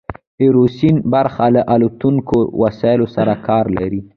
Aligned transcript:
ایرو 0.41 0.63
سپیس 0.75 0.97
برخه 1.13 1.45
له 1.55 1.61
الوتونکو 1.73 2.39
وسایلو 2.61 3.07
سره 3.15 3.33
کار 3.47 3.65
لري. 3.77 4.01